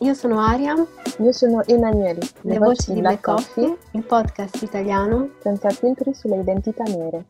[0.00, 0.74] Io sono Aria.
[1.18, 2.20] Io sono Emanuele.
[2.42, 6.84] Le, Le voci, voci di Black Coffee, Coffee, il podcast italiano senza filtri sulle identità
[6.84, 7.26] nere.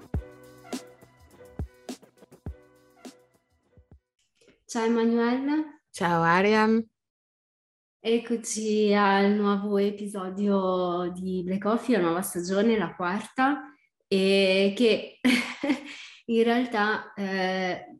[4.66, 5.80] Ciao Emanuele.
[5.90, 6.68] Ciao Aria.
[8.00, 13.74] Eccoci al nuovo episodio di Black Coffee, la nuova stagione, la quarta,
[14.06, 15.20] e che
[16.26, 17.96] in realtà eh,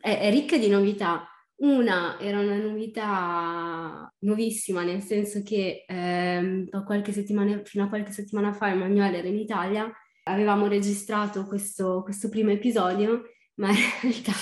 [0.00, 7.12] è, è ricca di novità una era una novità nuovissima, nel senso che ehm, qualche
[7.12, 9.90] settimana, fino a qualche settimana fa Emanuele era in Italia,
[10.24, 13.22] avevamo registrato questo, questo primo episodio,
[13.54, 14.32] ma in realtà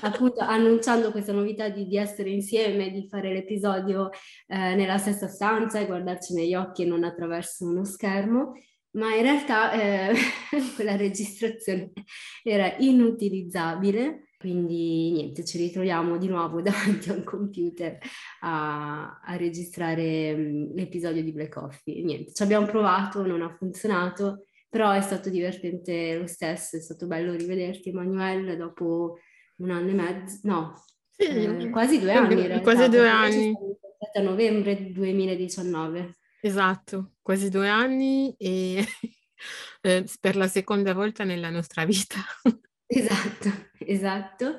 [0.06, 4.10] appunto annunciando questa novità di, di, essere insieme, di fare l'episodio
[4.46, 8.54] eh, nella stessa stanza e guardarci negli occhi e non attraverso uno schermo,
[8.92, 10.14] ma in realtà eh,
[10.76, 11.92] quella registrazione
[12.42, 17.96] era inutilizzabile quindi niente, ci ritroviamo di nuovo davanti a un computer
[18.40, 22.02] a, a registrare um, l'episodio di Black Coffee.
[22.04, 27.06] Niente, ci abbiamo provato, non ha funzionato, però è stato divertente lo stesso, è stato
[27.06, 29.16] bello rivederti Emanuele dopo
[29.58, 32.60] un anno e mezzo, no, sì, eh, quasi due anni realtà.
[32.60, 33.54] Quasi due anni.
[34.12, 36.16] A novembre 2019.
[36.42, 38.84] Esatto, quasi due anni e
[39.80, 42.18] eh, per la seconda volta nella nostra vita.
[42.86, 43.50] Esatto,
[43.86, 44.56] esatto.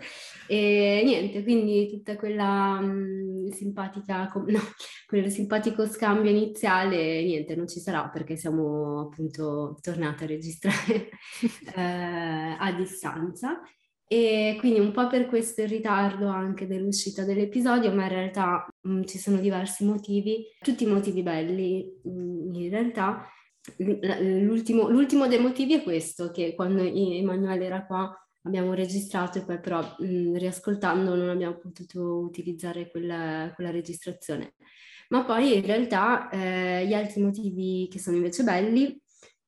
[0.47, 4.59] E niente, quindi tutta quella mh, simpatica, com- no,
[5.07, 11.09] quel simpatico scambio iniziale, niente, non ci sarà perché siamo appunto tornate a registrare
[11.75, 13.61] eh, a distanza.
[14.07, 19.03] E quindi un po' per questo il ritardo anche dell'uscita dell'episodio, ma in realtà mh,
[19.05, 23.27] ci sono diversi motivi, tutti motivi belli mh, in realtà.
[23.77, 28.15] L'ultimo, l'ultimo, dei motivi è questo, che quando Emanuele era qua
[28.45, 34.55] abbiamo registrato e poi però mh, riascoltando non abbiamo potuto utilizzare quella, quella registrazione.
[35.09, 38.99] Ma poi in realtà eh, gli altri motivi che sono invece belli,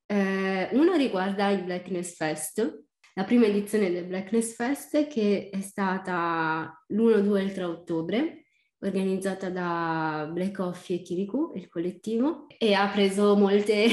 [0.05, 6.83] eh, uno riguarda il Blackness Fest, la prima edizione del Blackness Fest che è stata
[6.87, 8.41] l'1, 2 e il 3 ottobre
[8.81, 13.87] organizzata da Black Coffee e Kirikou, il collettivo, e ha preso molte,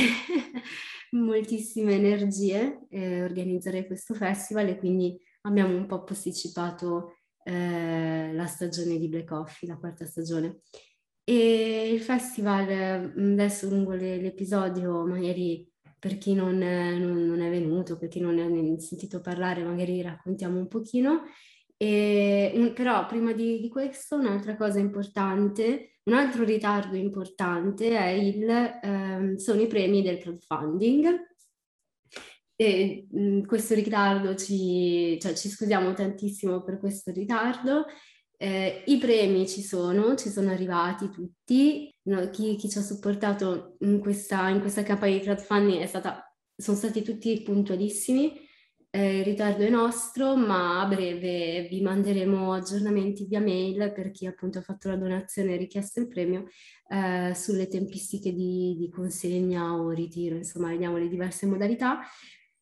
[1.15, 8.99] moltissime energie eh, organizzare questo festival e quindi abbiamo un po' posticipato eh, la stagione
[8.99, 10.61] di Black Coffee, la quarta stagione.
[11.25, 15.67] E il festival, mm, adesso lungo le, l'episodio, magari
[15.99, 20.03] per chi non, non, non, è venuto, per chi non ne ha sentito parlare, magari
[20.03, 21.23] raccontiamo un pochino.
[21.77, 28.49] E, però prima di, di, questo un'altra cosa importante, un altro ritardo importante il,
[28.83, 31.33] ehm, sono i premi del crowdfunding.
[32.57, 37.87] E mh, mm, questo ritardo ci, cioè, ci scusiamo tantissimo per questo ritardo.
[38.37, 41.93] Eh, I premi ci sono, ci sono arrivati tutti.
[42.05, 46.23] No, chi, chi, ci ha supportato in questa, in questa campagna di crowdfunding è stata,
[46.57, 48.44] sono stati tutti puntualissimi
[48.95, 54.25] eh, il ritardo è nostro, ma a breve vi manderemo aggiornamenti via mail per chi
[54.25, 56.47] appunto ha fatto la donazione e richiesto il premio
[56.89, 62.03] eh, sulle tempistiche di, di, consegna o ritiro, insomma vediamo le diverse modalità.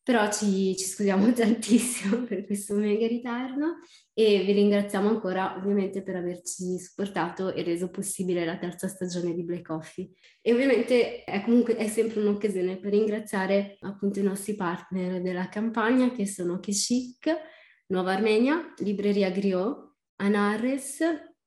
[0.05, 3.79] Però ci, ci scusiamo tantissimo per questo mega ritardo
[4.13, 9.45] e vi ringraziamo ancora ovviamente per averci supportato e reso possibile la terza stagione di
[9.45, 10.11] Black Coffee.
[10.41, 16.11] E ovviamente è comunque è sempre un'occasione per ringraziare appunto i nostri partner della campagna
[16.11, 17.31] che sono Keshik,
[17.87, 21.01] Nuova Armenia, Libreria Griot, Anarres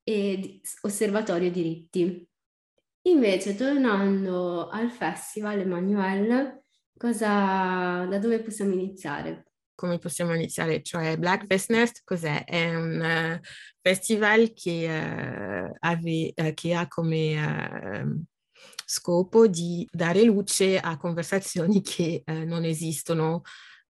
[0.03, 2.25] e Osservatorio Diritti.
[3.07, 6.64] Invece tornando al festival Emanuele,
[6.97, 9.47] Cosa, da dove possiamo iniziare?
[9.75, 10.81] Come possiamo iniziare?
[10.81, 12.45] Cioè Black Fest cos'è?
[12.45, 13.45] È un uh,
[13.81, 18.23] festival che, uh, ave, uh, che, ha come ehm,
[18.85, 23.41] scopo di dare luce a conversazioni che non esistono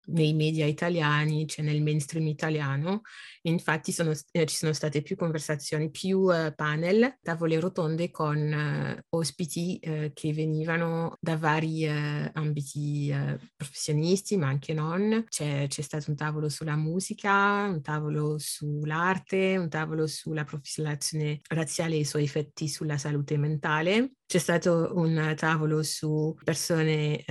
[0.06, 3.02] nei media italiani, cioè nel mainstream italiano.
[3.42, 9.04] Infatti sono, eh, ci sono state più conversazioni, più eh, panel, tavole rotonde con eh,
[9.10, 15.24] ospiti eh, che venivano da vari eh, ambiti eh, professionisti, ma anche non.
[15.28, 21.94] C'è, c'è, stato un tavolo sulla musica, un tavolo sull'arte, un tavolo sulla profilazione razziale
[21.94, 24.12] e i suoi effetti sulla salute mentale.
[24.30, 27.24] C'è stato un tavolo su persone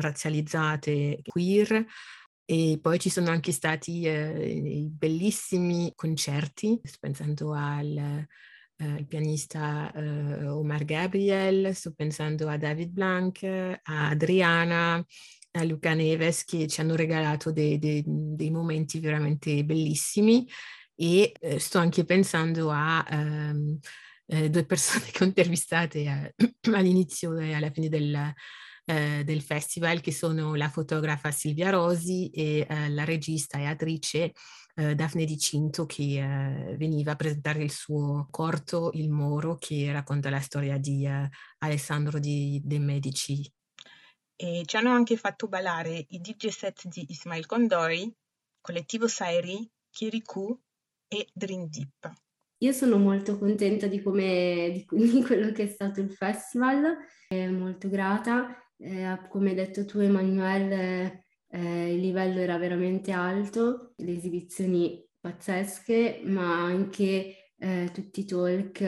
[0.00, 1.84] razzializzate queer,
[2.48, 9.92] e poi ci sono anche stati eh, bellissimi concerti, sto pensando al, eh, al pianista
[9.92, 15.04] eh, Omar Gabriel, sto pensando a David Blanc, a Adriana,
[15.50, 20.46] a Luca Neves che ci hanno regalato dei, dei, dei momenti veramente bellissimi.
[20.94, 23.78] E eh, sto anche pensando a ehm,
[24.26, 28.32] eh, due persone che ho intervistate eh, all'inizio e alla fine del,
[28.86, 34.32] eh, del festival, che sono la fotografa Silvia Rosi e eh, la regista e attrice
[34.76, 39.90] eh, Daphne Di Cinto, che eh, veniva a presentare il suo corto Il Moro, che
[39.90, 41.28] racconta la storia di eh,
[41.58, 43.52] Alessandro di, De Medici.
[44.36, 48.14] E ci hanno anche fatto ballare i DJ set di Ismail Condori,
[48.60, 50.60] Collettivo Sairi, Kirikou
[51.08, 52.12] e Dream Deep.
[52.58, 56.96] Io sono molto contenta di, come, di, di quello che è stato il festival,
[57.50, 64.12] molto grata eh, come hai detto tu Emanuele, eh, il livello era veramente alto, le
[64.12, 68.80] esibizioni pazzesche, ma anche eh, tutti i talk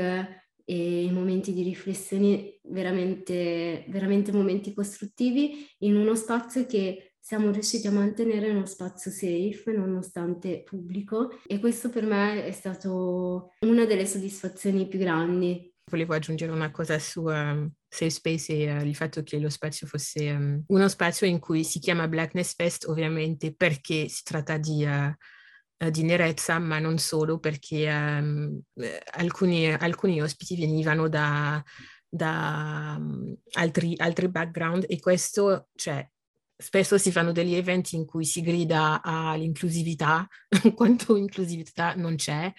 [0.64, 7.86] e i momenti di riflessione veramente, veramente momenti costruttivi in uno spazio che siamo riusciti
[7.86, 11.30] a mantenere uno spazio safe nonostante pubblico.
[11.46, 16.98] E questo per me è stato una delle soddisfazioni più grandi Volevo aggiungere una cosa
[16.98, 21.26] su um, Safe Space e uh, il fatto che lo spazio fosse um, uno spazio
[21.26, 26.78] in cui si chiama Blackness Fest ovviamente perché si tratta di, uh, di nerezza, ma
[26.78, 28.60] non solo perché um,
[29.12, 31.62] alcuni, alcuni, ospiti venivano da,
[32.08, 36.06] da um, altri, altri, background e questo, cioè,
[36.56, 40.26] spesso si fanno degli eventi in cui si grida all'inclusività,
[40.74, 42.52] quanto inclusività non c'è,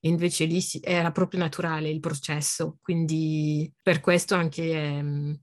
[0.00, 5.38] e invece lì si, era proprio naturale il processo, quindi per questo anche è, ehm,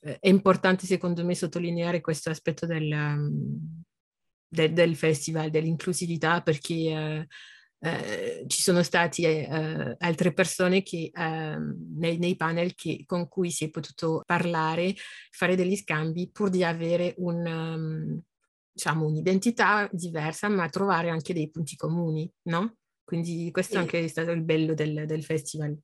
[0.00, 3.82] è importante secondo me sottolineare questo aspetto del, ehm,
[4.48, 7.26] del, del festival, dell'inclusività, perché eh,
[7.80, 13.50] eh, ci sono state eh, altre persone che, ehm, nei, nei, panel che, con cui
[13.50, 14.94] si è potuto parlare,
[15.30, 18.20] fare degli scambi pur di avere un, um,
[18.72, 22.76] diciamo, un'identità diversa, ma trovare anche dei punti comuni, no?
[23.08, 23.78] Quindi questo sì.
[23.78, 25.74] anche è stato il bello del, del festival.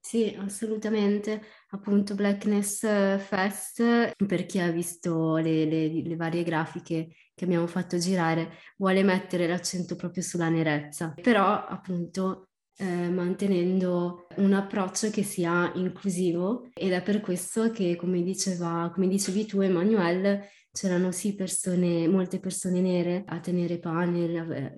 [0.00, 1.42] Sì, assolutamente.
[1.72, 2.80] Appunto Blackness
[3.18, 9.02] Fest, per chi ha visto le, le, le, varie grafiche che abbiamo fatto girare, vuole
[9.02, 12.48] mettere l'accento proprio sulla nerezza, però appunto
[12.78, 19.08] eh, mantenendo un approccio che sia inclusivo ed è per questo che, come, diceva, come
[19.08, 24.74] dicevi tu Emanuele, c'erano sì persone, molte persone nere a tenere panel,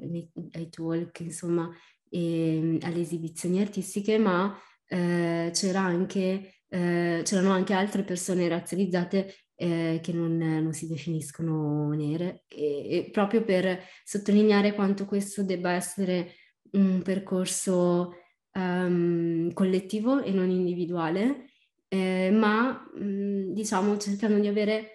[0.52, 1.70] ai talk, insomma,
[2.08, 4.56] e, ehm, alle esibizioni artistiche, ma
[4.87, 11.91] eh, c'era anche, eh, c'erano anche altre persone razzializzate eh, che non, non, si definiscono
[11.93, 16.35] nere, e, e proprio per sottolineare quanto questo debba essere
[16.73, 18.14] un percorso
[18.55, 21.51] um, collettivo e non individuale,
[21.89, 24.94] eh, ma mh, mm, diciamo cercando di avere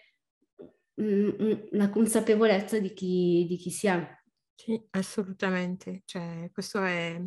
[1.72, 4.18] la consapevolezza di chi, di chi si è.
[4.56, 6.02] Sì, assolutamente.
[6.06, 7.22] Cioè, questo è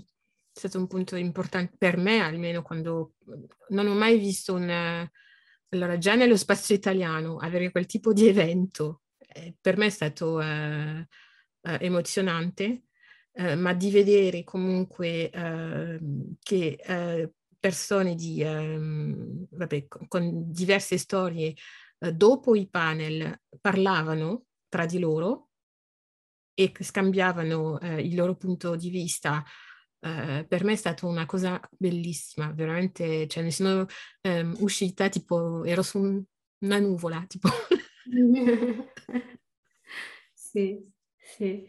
[0.53, 3.15] stato un punto importante per me, almeno quando
[3.69, 5.09] non ho mai visto un...
[5.71, 10.41] Allora, già nello spazio italiano, avere quel tipo di evento eh, per me è stato
[10.43, 11.09] eh,
[11.63, 12.83] eh, emozionante,
[13.33, 20.99] eh, ma di vedere comunque ehm, che eh, persone di, ehm, vabbè, con, con diverse
[20.99, 21.55] storie
[22.11, 25.51] dopo i panel parlavano tra di loro
[26.55, 29.45] e scambiavano eh, il loro punto di vista,
[30.01, 33.87] eh, per me è stata una cosa bellissima, veramente, cioè ne sono
[34.21, 36.23] ehm, uscita tipo, ero su un,
[36.61, 37.49] una nuvola, tipo.
[40.35, 40.85] sì,
[41.17, 41.67] sì.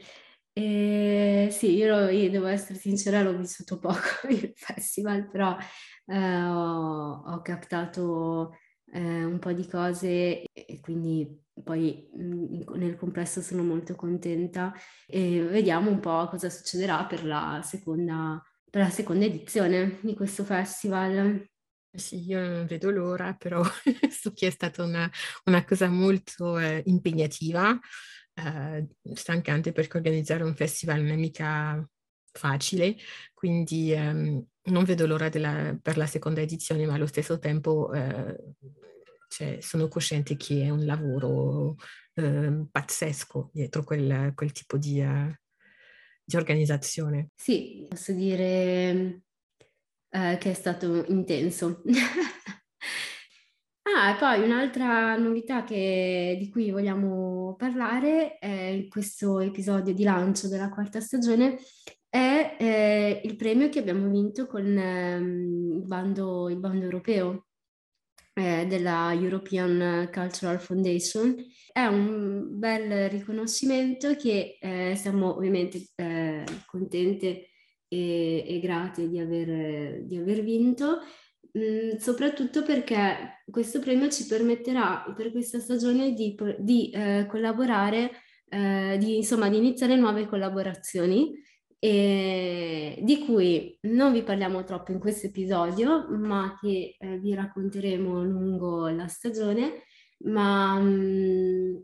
[0.56, 3.98] E, sì, io, io, devo essere sincera, l'ho vissuto poco
[4.30, 5.58] il festival, però
[6.06, 8.58] eh, ho, ho captato
[8.94, 14.74] eh, un po' di cose e quindi poi mh, nel complesso sono molto contenta
[15.08, 20.44] e vediamo un po' cosa succederà per la seconda, per la seconda edizione di questo
[20.44, 21.46] festival.
[21.96, 23.62] Sì, io non vedo l'ora, però
[24.10, 25.10] so che è stata una,
[25.46, 27.80] una cosa molto eh, impegnativa,
[28.34, 31.88] eh, stancante perché organizzare un festival non è mica
[32.34, 32.96] facile,
[33.34, 38.36] quindi ehm, non vedo l'ora della, per la seconda edizione, ma allo stesso tempo eh,
[39.28, 41.76] cioè, sono cosciente che è un lavoro
[42.14, 45.34] eh, pazzesco dietro quel, quel tipo di, uh,
[46.24, 47.30] di, organizzazione.
[47.36, 49.24] Sì, posso dire
[50.10, 51.82] uh, che è stato intenso.
[53.82, 60.70] ah, poi un'altra novità che, di cui vogliamo parlare è questo episodio di lancio della
[60.70, 61.58] quarta stagione
[62.14, 67.48] è eh, il premio che abbiamo vinto con ehm, il, bando, il bando europeo
[68.36, 71.36] eh, della European Cultural Foundation.
[71.72, 77.50] È un bel riconoscimento che eh, siamo ovviamente eh, contente
[77.88, 81.00] e, e grate di aver, di aver vinto,
[81.52, 88.12] mh, mm, soprattutto perché questo premio ci permetterà per questa stagione di, di eh, collaborare,
[88.50, 91.42] eh, di, insomma, di iniziare nuove collaborazioni
[91.84, 98.24] e di cui non vi parliamo troppo in questo episodio, ma che eh, vi racconteremo
[98.24, 99.84] lungo la stagione,
[100.20, 101.84] ma mh,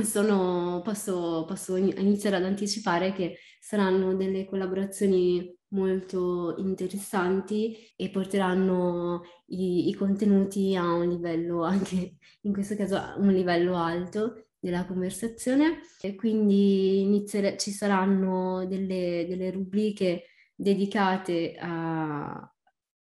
[0.00, 9.22] mm, sono, posso, posso iniziare ad anticipare che saranno delle collaborazioni molto interessanti e porteranno
[9.46, 14.84] i, i contenuti a un livello anche in questo caso a un livello alto della
[14.84, 15.80] conversazione.
[16.00, 22.54] E quindi iniziere, ci saranno delle, delle rubriche dedicate a,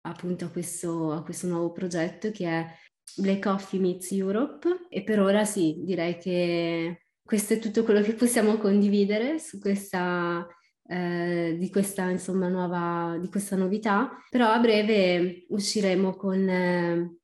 [0.01, 2.68] appunto a questo, a questo nuovo progetto che è
[3.16, 4.88] Black Coffee Meets Europe.
[4.89, 10.46] E per ora sì, direi che questo è tutto quello che possiamo condividere su questa,
[10.88, 17.18] eh, di questa insomma nuova, di questa novità, però a breve usciremo con, eh,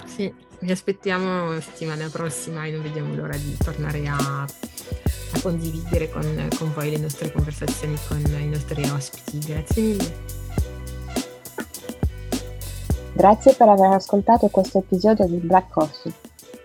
[0.06, 6.12] Sì, vi aspettiamo la settimana prossima e non vediamo l'ora di tornare a, a condividere
[6.12, 9.40] con, con voi le nostre conversazioni con i nostri ospiti.
[9.40, 10.16] Grazie mille.
[13.14, 16.27] Grazie per aver ascoltato questo episodio di Black Coffee.